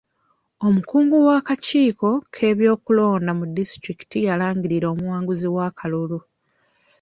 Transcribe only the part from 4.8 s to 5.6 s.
omuwanguzi